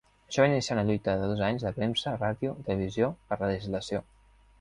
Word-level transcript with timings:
Això 0.29 0.43
va 0.43 0.47
iniciar 0.51 0.77
una 0.77 0.85
lluita 0.85 1.13
de 1.19 1.27
dos 1.31 1.43
anys 1.47 1.65
de 1.65 1.71
premsa, 1.75 2.13
ràdio 2.23 2.55
i 2.63 2.65
televisió 2.71 3.11
per 3.29 3.39
la 3.43 3.51
legislació. 3.53 4.01